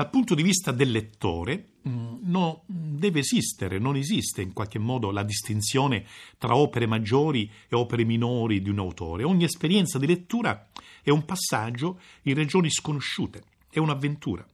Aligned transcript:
Dal 0.00 0.08
punto 0.08 0.34
di 0.34 0.42
vista 0.42 0.72
del 0.72 0.92
lettore, 0.92 1.72
mm, 1.86 2.20
no, 2.22 2.62
deve 2.64 3.18
esistere, 3.18 3.78
non 3.78 3.96
esiste 3.96 4.40
in 4.40 4.54
qualche 4.54 4.78
modo 4.78 5.10
la 5.10 5.22
distinzione 5.22 6.06
tra 6.38 6.56
opere 6.56 6.86
maggiori 6.86 7.52
e 7.68 7.76
opere 7.76 8.04
minori 8.04 8.62
di 8.62 8.70
un 8.70 8.78
autore. 8.78 9.24
Ogni 9.24 9.44
esperienza 9.44 9.98
di 9.98 10.06
lettura 10.06 10.70
è 11.02 11.10
un 11.10 11.26
passaggio 11.26 12.00
in 12.22 12.32
regioni 12.32 12.70
sconosciute, 12.70 13.42
è 13.68 13.78
un'avventura, 13.78 14.48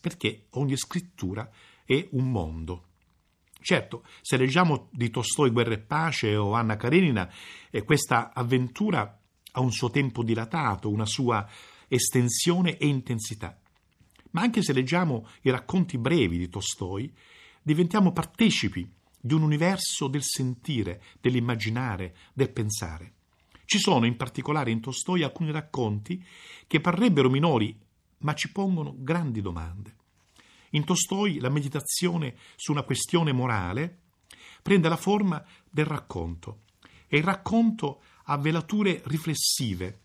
perché 0.00 0.46
ogni 0.54 0.76
scrittura 0.76 1.48
è 1.84 2.08
un 2.10 2.28
mondo. 2.32 2.86
Certo, 3.60 4.02
se 4.20 4.36
leggiamo 4.36 4.88
di 4.90 5.10
Tolstoi 5.10 5.50
Guerra 5.50 5.74
e 5.74 5.78
Pace 5.78 6.34
o 6.34 6.54
Anna 6.54 6.76
Karenina, 6.76 7.32
eh, 7.70 7.84
questa 7.84 8.32
avventura 8.34 9.16
ha 9.52 9.60
un 9.60 9.70
suo 9.70 9.90
tempo 9.90 10.24
dilatato, 10.24 10.90
una 10.90 11.06
sua 11.06 11.48
estensione 11.86 12.78
e 12.78 12.88
intensità. 12.88 13.61
Ma 14.32 14.42
anche 14.42 14.62
se 14.62 14.72
leggiamo 14.72 15.26
i 15.42 15.50
racconti 15.50 15.98
brevi 15.98 16.38
di 16.38 16.48
Tolstoi, 16.48 17.12
diventiamo 17.62 18.12
partecipi 18.12 18.88
di 19.20 19.34
un 19.34 19.42
universo 19.42 20.08
del 20.08 20.22
sentire, 20.22 21.02
dell'immaginare, 21.20 22.14
del 22.32 22.50
pensare. 22.50 23.12
Ci 23.64 23.78
sono 23.78 24.04
in 24.04 24.16
particolare 24.16 24.70
in 24.70 24.80
Tolstoi 24.80 25.22
alcuni 25.22 25.50
racconti 25.50 26.22
che 26.66 26.80
parrebbero 26.80 27.30
minori, 27.30 27.78
ma 28.18 28.34
ci 28.34 28.50
pongono 28.50 28.94
grandi 28.98 29.40
domande. 29.40 29.96
In 30.70 30.84
Tolstoi 30.84 31.38
la 31.38 31.50
meditazione 31.50 32.36
su 32.56 32.72
una 32.72 32.82
questione 32.82 33.32
morale 33.32 33.98
prende 34.62 34.88
la 34.88 34.96
forma 34.96 35.44
del 35.70 35.86
racconto 35.86 36.62
e 37.06 37.18
il 37.18 37.24
racconto 37.24 38.02
ha 38.24 38.38
velature 38.38 39.02
riflessive, 39.04 40.00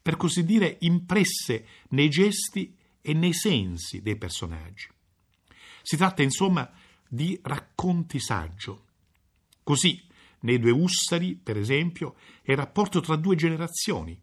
per 0.00 0.16
così 0.16 0.44
dire 0.44 0.78
impresse 0.80 1.66
nei 1.90 2.08
gesti 2.08 2.74
e 3.00 3.12
nei 3.14 3.32
sensi 3.32 4.02
dei 4.02 4.16
personaggi. 4.16 4.88
Si 5.82 5.96
tratta 5.96 6.22
insomma 6.22 6.70
di 7.08 7.38
racconti 7.42 8.20
saggio. 8.20 8.84
Così, 9.62 10.04
nei 10.40 10.58
due 10.58 10.70
Ussari, 10.70 11.34
per 11.34 11.56
esempio, 11.56 12.16
è 12.42 12.52
il 12.52 12.56
rapporto 12.56 13.00
tra 13.00 13.16
due 13.16 13.36
generazioni 13.36 14.20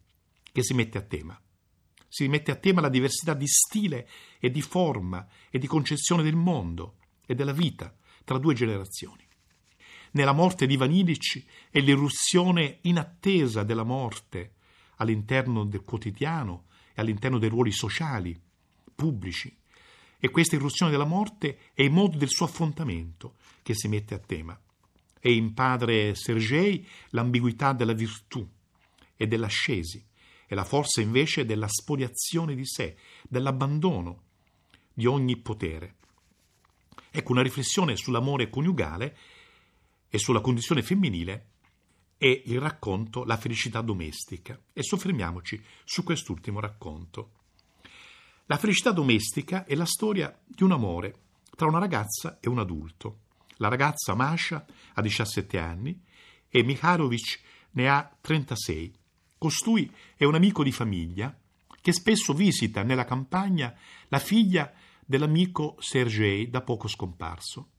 che 0.51 0.63
si 0.63 0.73
mette 0.73 0.97
a 0.97 1.01
tema. 1.01 1.39
Si 2.07 2.27
mette 2.27 2.51
a 2.51 2.55
tema 2.55 2.81
la 2.81 2.89
diversità 2.89 3.33
di 3.33 3.47
stile 3.47 4.07
e 4.39 4.49
di 4.49 4.61
forma 4.61 5.27
e 5.49 5.59
di 5.59 5.67
concezione 5.67 6.23
del 6.23 6.35
mondo 6.35 6.97
e 7.25 7.35
della 7.35 7.51
vita 7.51 7.93
tra 8.23 8.37
due 8.37 8.53
generazioni. 8.53 9.23
Nella 10.11 10.31
morte 10.31 10.65
di 10.65 10.75
Ivan 10.75 10.93
Illich 10.93 11.43
è 11.69 11.79
l'irruzione 11.79 12.77
inattesa 12.83 13.63
della 13.63 13.83
morte 13.83 14.53
all'interno 14.97 15.65
del 15.65 15.83
quotidiano 15.83 16.67
e 16.93 17.01
all'interno 17.01 17.37
dei 17.37 17.49
ruoli 17.49 17.71
sociali 17.71 18.41
pubblici. 18.95 19.55
E 20.17 20.29
questa 20.29 20.55
irruzione 20.55 20.91
della 20.91 21.05
morte 21.05 21.59
è 21.73 21.83
il 21.83 21.91
modo 21.91 22.17
del 22.17 22.29
suo 22.29 22.45
affrontamento 22.45 23.35
che 23.61 23.75
si 23.75 23.87
mette 23.87 24.15
a 24.15 24.19
tema. 24.19 24.59
E 25.19 25.33
in 25.33 25.53
padre 25.53 26.15
Sergei 26.15 26.87
l'ambiguità 27.09 27.73
della 27.73 27.93
virtù 27.93 28.47
e 29.15 29.27
dell'ascesi, 29.27 30.03
e 30.47 30.55
la 30.55 30.63
forza 30.63 31.01
invece 31.01 31.45
della 31.45 31.67
spoliazione 31.67 32.55
di 32.55 32.65
sé, 32.65 32.97
dell'abbandono 33.27 34.23
di 34.93 35.05
ogni 35.05 35.37
potere. 35.37 35.95
Ecco 37.11 37.31
una 37.31 37.41
riflessione 37.41 37.95
sull'amore 37.95 38.49
coniugale 38.49 39.17
e 40.09 40.17
sulla 40.17 40.41
condizione 40.41 40.81
femminile 40.81 41.49
e 42.17 42.43
il 42.45 42.59
racconto 42.59 43.23
La 43.23 43.37
felicità 43.37 43.81
domestica. 43.81 44.59
E 44.73 44.83
soffermiamoci 44.83 45.61
su 45.83 46.03
quest'ultimo 46.03 46.59
racconto. 46.59 47.31
La 48.47 48.57
felicità 48.57 48.91
domestica 48.91 49.65
è 49.65 49.73
la 49.73 49.85
storia 49.85 50.39
di 50.45 50.61
un 50.61 50.71
amore 50.71 51.15
tra 51.55 51.65
una 51.65 51.79
ragazza 51.79 52.37
e 52.39 52.47
un 52.47 52.59
adulto. 52.59 53.21
La 53.57 53.69
ragazza 53.69 54.13
Masha 54.13 54.63
ha 54.93 55.01
17 55.01 55.57
anni 55.57 55.99
e 56.47 56.61
Mikhailovich 56.61 57.41
ne 57.71 57.89
ha 57.89 58.15
36. 58.21 58.93
Costui 59.39 59.91
è 60.15 60.25
un 60.25 60.35
amico 60.35 60.63
di 60.63 60.71
famiglia 60.71 61.35
che 61.81 61.91
spesso 61.91 62.33
visita 62.33 62.83
nella 62.83 63.05
campagna 63.05 63.75
la 64.09 64.19
figlia 64.19 64.71
dell'amico 65.03 65.75
Sergei 65.79 66.47
da 66.47 66.61
poco 66.61 66.87
scomparso. 66.87 67.69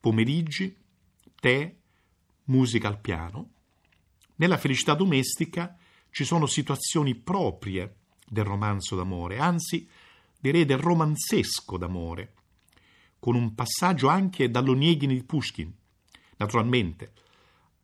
Pomeriggi, 0.00 0.76
tè, 1.40 1.72
musica 2.46 2.88
al 2.88 3.00
piano. 3.00 3.50
Nella 4.34 4.58
felicità 4.58 4.94
domestica 4.94 5.78
ci 6.10 6.24
sono 6.24 6.46
situazioni 6.46 7.14
proprie 7.14 7.98
del 8.30 8.44
romanzo 8.44 8.94
d'amore, 8.94 9.38
anzi 9.38 9.88
direi 10.38 10.64
del 10.64 10.78
romanzesco 10.78 11.76
d'amore, 11.76 12.34
con 13.18 13.34
un 13.34 13.54
passaggio 13.56 14.06
anche 14.06 14.50
dall'Onieghin 14.50 15.08
di 15.08 15.24
Pushkin. 15.24 15.72
Naturalmente, 16.36 17.12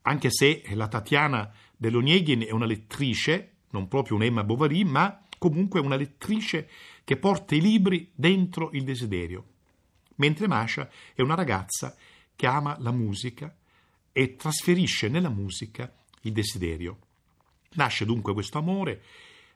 anche 0.02 0.30
se 0.30 0.62
la 0.74 0.86
Tatiana 0.86 1.52
dell'Onieghin 1.76 2.44
è 2.46 2.52
una 2.52 2.64
lettrice, 2.64 3.54
non 3.70 3.88
proprio 3.88 4.16
un'Emma 4.16 4.44
Bovary, 4.44 4.84
ma 4.84 5.20
comunque 5.36 5.80
una 5.80 5.96
lettrice 5.96 6.70
che 7.02 7.16
porta 7.16 7.56
i 7.56 7.60
libri 7.60 8.10
dentro 8.14 8.70
il 8.72 8.84
desiderio, 8.84 9.44
mentre 10.16 10.46
Masha 10.46 10.88
è 11.12 11.22
una 11.22 11.34
ragazza 11.34 11.96
che 12.36 12.46
ama 12.46 12.76
la 12.78 12.92
musica 12.92 13.54
e 14.12 14.36
trasferisce 14.36 15.08
nella 15.08 15.28
musica 15.28 15.92
il 16.22 16.32
desiderio. 16.32 16.98
Nasce 17.72 18.04
dunque 18.04 18.32
questo 18.32 18.58
amore 18.58 19.02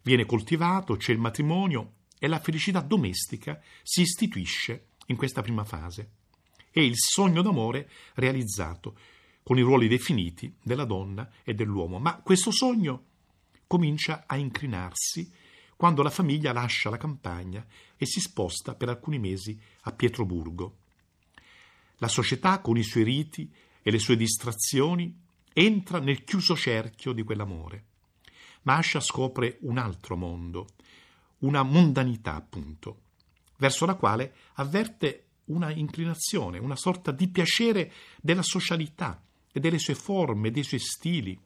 viene 0.02 0.26
coltivato, 0.26 0.96
c'è 0.96 1.12
il 1.12 1.18
matrimonio 1.18 1.94
e 2.18 2.28
la 2.28 2.40
felicità 2.40 2.80
domestica 2.80 3.60
si 3.82 4.02
istituisce 4.02 4.88
in 5.06 5.16
questa 5.16 5.42
prima 5.42 5.64
fase. 5.64 6.10
È 6.70 6.80
il 6.80 6.94
sogno 6.96 7.42
d'amore 7.42 7.90
realizzato 8.14 8.96
con 9.42 9.58
i 9.58 9.62
ruoli 9.62 9.88
definiti 9.88 10.54
della 10.62 10.84
donna 10.84 11.28
e 11.42 11.54
dell'uomo, 11.54 11.98
ma 11.98 12.20
questo 12.20 12.50
sogno 12.50 13.06
comincia 13.66 14.24
a 14.26 14.36
incrinarsi 14.36 15.32
quando 15.76 16.02
la 16.02 16.10
famiglia 16.10 16.52
lascia 16.52 16.90
la 16.90 16.98
campagna 16.98 17.66
e 17.96 18.04
si 18.04 18.20
sposta 18.20 18.74
per 18.74 18.90
alcuni 18.90 19.18
mesi 19.18 19.58
a 19.82 19.92
Pietroburgo. 19.92 20.76
La 21.96 22.08
società, 22.08 22.60
con 22.60 22.76
i 22.76 22.82
suoi 22.82 23.04
riti 23.04 23.50
e 23.82 23.90
le 23.90 23.98
sue 23.98 24.16
distrazioni, 24.16 25.18
entra 25.52 25.98
nel 25.98 26.22
chiuso 26.24 26.54
cerchio 26.54 27.12
di 27.12 27.22
quell'amore. 27.22 27.84
Masha 28.62 29.00
scopre 29.00 29.58
un 29.62 29.78
altro 29.78 30.16
mondo, 30.16 30.66
una 31.38 31.62
mondanità 31.62 32.34
appunto, 32.34 33.00
verso 33.56 33.86
la 33.86 33.94
quale 33.94 34.34
avverte 34.54 35.24
una 35.46 35.70
inclinazione, 35.70 36.58
una 36.58 36.76
sorta 36.76 37.10
di 37.10 37.28
piacere 37.28 37.92
della 38.20 38.42
socialità 38.42 39.22
e 39.52 39.60
delle 39.60 39.78
sue 39.78 39.94
forme, 39.94 40.50
dei 40.50 40.62
suoi 40.62 40.80
stili. 40.80 41.38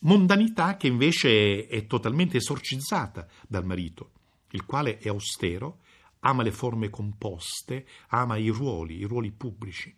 Mondanità 0.00 0.76
che 0.76 0.86
invece 0.86 1.66
è 1.66 1.86
totalmente 1.86 2.38
esorcizzata 2.38 3.26
dal 3.46 3.66
marito, 3.66 4.12
il 4.50 4.64
quale 4.64 4.98
è 4.98 5.08
austero, 5.08 5.80
ama 6.20 6.42
le 6.42 6.52
forme 6.52 6.88
composte, 6.88 7.86
ama 8.08 8.36
i 8.36 8.48
ruoli, 8.48 8.98
i 8.98 9.04
ruoli 9.04 9.30
pubblici. 9.30 9.94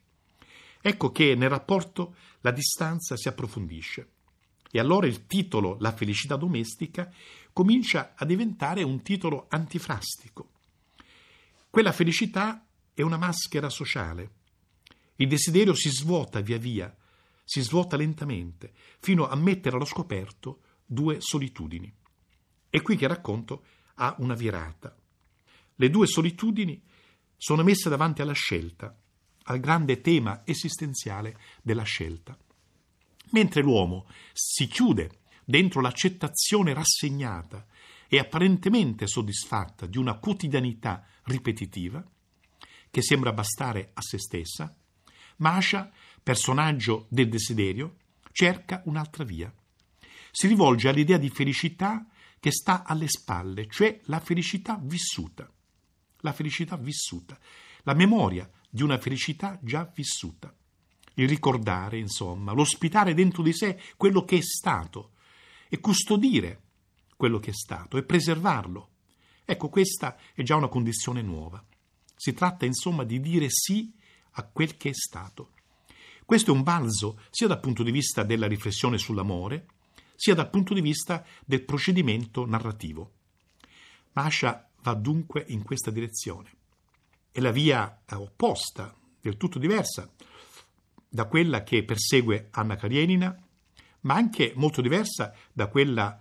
Ecco 0.81 1.13
che 1.13 1.35
nel 1.37 1.49
rapporto 1.49 2.17
la 2.41 2.51
distanza 2.51 3.17
si 3.17 3.29
approfondisce. 3.29 4.09
E 4.75 4.79
allora 4.79 5.07
il 5.07 5.27
titolo 5.27 5.77
La 5.81 5.93
felicità 5.93 6.37
domestica 6.37 7.13
comincia 7.53 8.15
a 8.17 8.25
diventare 8.25 8.83
un 8.83 9.03
titolo 9.03 9.45
antifrastico. 9.51 10.53
Quella 11.69 11.93
felicità 11.93 12.67
è 12.95 13.03
una 13.03 13.19
maschera 13.19 13.69
sociale. 13.69 14.31
Il 15.17 15.29
desiderio 15.29 15.75
si 15.75 15.91
svuota 15.91 16.41
via 16.41 16.57
via, 16.57 16.97
si 17.45 17.61
svuota 17.61 17.99
lentamente, 17.99 18.73
fino 18.99 19.29
a 19.29 19.37
mettere 19.37 19.77
allo 19.77 19.85
scoperto 19.85 20.63
due 20.87 21.19
solitudini. 21.21 21.93
È 22.71 22.81
qui 22.81 22.97
che 22.97 23.05
il 23.05 23.11
racconto 23.11 23.65
ha 23.97 24.17
una 24.21 24.35
virata. 24.35 24.97
Le 25.75 25.91
due 25.91 26.07
solitudini 26.07 26.83
sono 27.37 27.63
messe 27.63 27.91
davanti 27.91 28.23
alla 28.23 28.33
scelta, 28.33 28.99
al 29.45 29.61
grande 29.61 30.01
tema 30.01 30.41
esistenziale 30.47 31.39
della 31.61 31.83
scelta. 31.83 32.35
Mentre 33.33 33.63
l'uomo 33.63 34.07
si 34.33 34.67
chiude 34.67 35.21
dentro 35.45 35.81
l'accettazione 35.81 36.75
rassegnata 36.75 37.67
e 38.09 38.19
apparentemente 38.19 39.07
soddisfatta 39.07 39.87
di 39.87 39.99
una 39.99 40.19
quotidianità 40.19 41.05
ripetitiva, 41.25 42.05
che 42.91 43.03
sembra 43.03 43.33
bastare 43.33 43.91
a 43.95 44.03
se 44.03 44.19
stessa, 44.19 44.75
Masha, 45.37 45.91
personaggio 46.23 47.07
del 47.09 47.29
desiderio, 47.29 47.97
cerca 48.33 48.83
un'altra 48.85 49.25
via. 49.25 49.53
Si 50.31 50.47
rivolge 50.47 50.89
all'idea 50.89 51.17
di 51.17 51.31
felicità 51.31 52.07
che 52.39 52.53
sta 52.53 52.85
alle 52.85 53.09
spalle, 53.09 53.67
cioè 53.69 53.99
la 54.05 54.21
felicità 54.21 54.79
vissuta. 54.83 55.51
La 56.19 56.33
felicità 56.33 56.77
vissuta, 56.77 57.39
la 57.85 57.95
memoria 57.95 58.49
di 58.69 58.83
una 58.83 58.99
felicità 58.99 59.59
già 59.63 59.91
vissuta 59.93 60.55
il 61.15 61.29
ricordare, 61.29 61.99
insomma, 61.99 62.53
l'ospitare 62.53 63.15
dentro 63.15 63.43
di 63.43 63.53
sé 63.53 63.81
quello 63.97 64.25
che 64.25 64.39
è 64.39 64.43
stato 64.43 65.13
e 65.69 65.81
custodire 65.81 66.61
quello 67.17 67.39
che 67.39 67.51
è 67.51 67.55
stato 67.55 67.97
e 67.97 68.03
preservarlo 68.03 68.91
Ecco, 69.45 69.69
questa 69.69 70.17
è 70.35 70.43
già 70.43 70.57
una 70.57 70.69
condizione 70.69 71.21
nuova. 71.21 71.63
Si 72.15 72.33
tratta 72.33 72.65
insomma 72.65 73.05
di 73.05 73.21
dire 73.21 73.47
sì 73.49 73.93
a 74.33 74.45
quel 74.45 74.77
che 74.77 74.91
è 74.91 74.95
stato. 74.95 75.51
Questo 76.25 76.53
è 76.53 76.55
un 76.55 76.63
balzo 76.63 77.21
sia 77.31 77.49
dal 77.49 77.61
punto 77.61 77.83
di 77.83 77.91
vista 77.91 78.23
della 78.23 78.47
riflessione 78.47 78.97
sull'amore, 78.97 79.67
sia 80.15 80.35
dal 80.35 80.49
punto 80.49 80.73
di 80.73 80.81
vista 80.81 81.25
del 81.45 81.65
procedimento 81.65 82.47
narrativo. 82.47 83.13
Masha 84.13 84.71
va 84.83 84.95
dunque 84.95 85.45
in 85.49 85.63
questa 85.65 85.91
direzione. 85.91 86.51
È 87.33 87.41
la 87.41 87.51
via 87.51 88.03
opposta, 88.13 88.95
del 89.21 89.37
tutto 89.37 89.59
diversa, 89.59 90.11
da 91.15 91.27
quella 91.27 91.63
che 91.63 91.85
persegue 91.85 92.49
Anna 92.53 92.75
Karenina, 92.75 93.39
ma 94.01 94.15
anche 94.15 94.55
molto 94.57 94.81
diversa 94.81 95.35
da 95.53 95.67
quella 95.67 96.19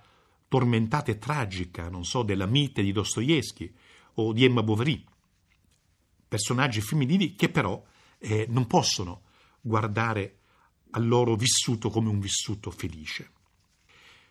tormentata 0.50 1.12
e 1.12 1.18
tragica, 1.18 1.88
non 1.88 2.04
so, 2.04 2.24
della 2.24 2.46
mite 2.46 2.84
di 2.84 2.92
Dostoevsky 2.92 3.74
o 4.16 4.34
di 4.34 4.44
Emma 4.44 4.62
Bovary. 4.64 5.02
Personaggi 6.28 6.82
femminili 6.82 7.36
che 7.36 7.48
però 7.48 7.82
eh, 8.18 8.46
non 8.50 8.68
possono 8.68 9.22
guardare 9.62 10.40
al 10.92 11.08
loro 11.08 11.36
vissuto 11.36 11.90
come 11.90 12.10
un 12.10 12.20
vissuto 12.20 12.70
felice. 12.70 13.32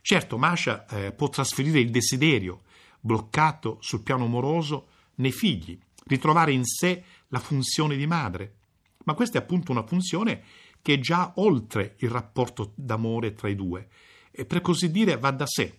Certo, 0.03 0.37
Masha 0.37 0.85
eh, 0.89 1.13
può 1.13 1.31
trasferire 1.31 1.81
il 1.81 1.91
desiderio 1.91 2.65
bloccato 3.01 3.79
sul 3.81 4.03
piano 4.03 4.27
amoroso 4.27 4.89
nei 5.17 5.33
figli, 5.33 5.79
ritrovare 6.05 6.53
in 6.53 6.67
sé 6.67 7.03
la 7.29 7.39
funzione 7.39 7.97
di 7.97 8.07
madre, 8.07 8.57
ma 9.05 9.15
questa 9.15 9.39
è 9.39 9.43
appunto 9.43 9.73
una 9.73 9.87
funzione 9.87 10.43
che 10.83 10.95
è 10.95 10.99
già 10.99 11.33
oltre 11.37 11.97
il 11.99 12.11
rapporto 12.11 12.73
d'amore 12.77 13.35
tra 13.35 13.49
i 13.49 13.55
due 13.55 13.89
e 14.31 14.45
per 14.45 14.61
così 14.61 14.91
dire 14.91 15.19
va 15.19 15.31
da 15.31 15.47
sé. 15.47 15.79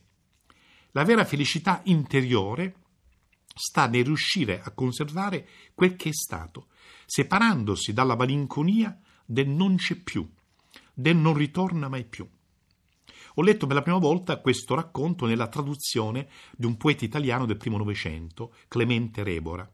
La 0.91 1.03
vera 1.03 1.25
felicità 1.25 1.81
interiore 1.85 2.75
sta 3.53 3.87
nel 3.87 4.05
riuscire 4.05 4.61
a 4.61 4.71
conservare 4.71 5.47
quel 5.73 5.95
che 5.95 6.09
è 6.09 6.13
stato, 6.13 6.67
separandosi 7.05 7.93
dalla 7.93 8.15
malinconia 8.15 8.99
del 9.25 9.47
non 9.47 9.75
c'è 9.75 9.95
più, 9.95 10.29
del 10.93 11.15
non 11.15 11.33
ritorna 11.33 11.87
mai 11.87 12.05
più. 12.05 12.27
Ho 13.35 13.41
letto 13.41 13.65
per 13.65 13.75
la 13.75 13.81
prima 13.81 13.97
volta 13.97 14.41
questo 14.41 14.75
racconto 14.75 15.25
nella 15.25 15.47
traduzione 15.47 16.27
di 16.55 16.65
un 16.65 16.75
poeta 16.75 17.05
italiano 17.05 17.45
del 17.45 17.57
primo 17.57 17.77
Novecento, 17.77 18.53
Clemente 18.67 19.23
Rebora. 19.23 19.69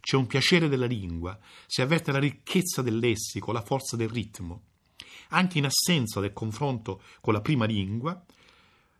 C'è 0.00 0.16
un 0.16 0.26
piacere 0.26 0.68
della 0.68 0.86
lingua, 0.86 1.38
si 1.66 1.82
avverte 1.82 2.12
la 2.12 2.18
ricchezza 2.18 2.82
del 2.82 2.98
lessico, 2.98 3.52
la 3.52 3.62
forza 3.62 3.96
del 3.96 4.08
ritmo. 4.08 4.62
Anche 5.30 5.58
in 5.58 5.66
assenza 5.66 6.20
del 6.20 6.32
confronto 6.32 7.02
con 7.20 7.34
la 7.34 7.40
prima 7.40 7.66
lingua, 7.66 8.24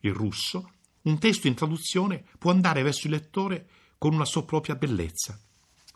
il 0.00 0.14
russo, 0.14 0.72
un 1.02 1.18
testo 1.18 1.48
in 1.48 1.54
traduzione 1.54 2.24
può 2.38 2.50
andare 2.50 2.82
verso 2.82 3.06
il 3.06 3.14
lettore 3.14 3.68
con 3.98 4.14
una 4.14 4.24
sua 4.24 4.44
propria 4.44 4.76
bellezza, 4.76 5.38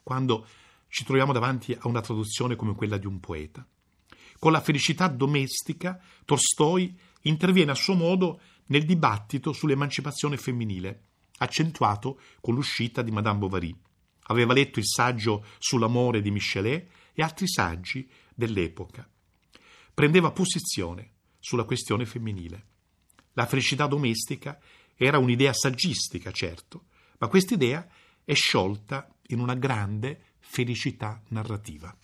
quando 0.03 0.47
ci 0.89 1.05
troviamo 1.05 1.33
davanti 1.33 1.73
a 1.73 1.89
una 1.89 2.01
traduzione 2.01 2.57
come 2.57 2.75
quella 2.75 2.97
di 2.97 3.07
un 3.07 3.21
poeta. 3.21 3.67
Con 4.39 4.53
la 4.53 4.61
felicità 4.61 5.09
domestica, 5.09 6.01
Tolstoi 6.25 6.99
interviene 7.23 7.71
a 7.71 7.75
suo 7.75 7.95
modo 7.95 8.41
nel 8.67 8.85
dibattito 8.85 9.53
sull'emancipazione 9.53 10.37
femminile, 10.37 11.03
accentuato 11.39 12.21
con 12.41 12.55
l'uscita 12.55 13.03
di 13.03 13.11
Madame 13.11 13.39
Bovary. 13.39 13.77
Aveva 14.29 14.53
letto 14.53 14.79
il 14.79 14.87
saggio 14.87 15.45
sull'amore 15.59 16.21
di 16.21 16.31
Michelet 16.31 16.89
e 17.13 17.23
altri 17.23 17.49
saggi 17.49 18.09
dell'epoca. 18.35 19.09
Prendeva 19.95 20.31
posizione 20.31 21.13
sulla 21.39 21.65
questione 21.65 22.05
femminile. 22.05 22.65
La 23.33 23.47
felicità 23.47 23.87
domestica 23.87 24.59
era 24.95 25.19
un'idea 25.19 25.53
saggistica, 25.53 26.31
certo, 26.33 26.85
ma 27.19 27.29
quest'idea 27.29 27.87
è 28.25 28.35
sciolta 28.35 29.09
in 29.29 29.41
una 29.41 29.55
grande 29.55 30.35
felicità 30.39 31.23
narrativa. 31.29 31.95